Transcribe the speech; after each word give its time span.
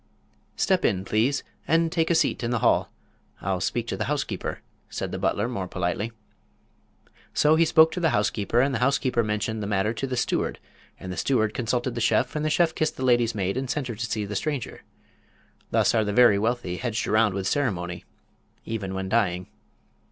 "Step 0.55 0.83
in, 0.83 1.05
please, 1.05 1.43
and 1.67 1.91
take 1.91 2.09
a 2.09 2.15
seat 2.15 2.43
in 2.43 2.49
the 2.49 2.57
hall. 2.65 2.89
I'll 3.39 3.61
speak 3.61 3.85
to 3.85 3.95
the 3.95 4.05
housekeeper," 4.05 4.61
said 4.89 5.11
the 5.11 5.19
butler, 5.19 5.47
more 5.47 5.67
politely. 5.67 6.11
So 7.35 7.53
he 7.53 7.65
spoke 7.65 7.91
to 7.91 7.99
the 7.99 8.09
housekeeper 8.09 8.61
and 8.61 8.73
the 8.73 8.79
housekeeper 8.79 9.23
mentioned 9.23 9.61
the 9.61 9.67
matter 9.67 9.93
to 9.93 10.07
the 10.07 10.17
steward 10.17 10.57
and 10.99 11.13
the 11.13 11.17
steward 11.17 11.53
consulted 11.53 11.93
the 11.93 12.01
chef 12.01 12.35
and 12.35 12.43
the 12.43 12.49
chef 12.49 12.73
kissed 12.73 12.97
the 12.97 13.05
lady's 13.05 13.35
maid 13.35 13.57
and 13.57 13.69
sent 13.69 13.89
her 13.89 13.95
to 13.95 14.05
see 14.07 14.25
the 14.25 14.35
stranger. 14.35 14.81
Thus 15.69 15.93
are 15.93 16.03
the 16.03 16.13
very 16.13 16.39
wealthy 16.39 16.77
hedged 16.77 17.05
around 17.05 17.35
with 17.35 17.45
ceremony, 17.45 18.03
even 18.65 18.95
when 18.95 19.07
dying. 19.07 19.49